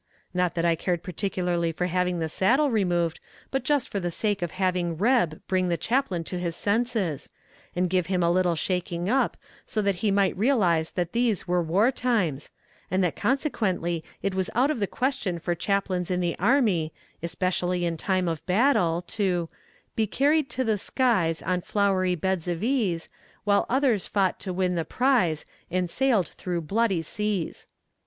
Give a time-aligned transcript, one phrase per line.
[0.33, 3.19] Not that I cared particularly for having the saddle removed,
[3.51, 7.29] but just for sake of having "Reb" bring the chaplain to his senses,
[7.75, 9.37] and give him a little shaking up,
[9.67, 12.49] so that he might realize that these were war times,
[12.89, 16.91] and that consequently it was out of the question for chaplains in the army,
[17.21, 19.49] especially in time of battle, to
[19.95, 23.07] Be carried to the skies On flowery beds of ease;
[23.43, 27.67] While others fought to win the prize, And sailed through bloody seas.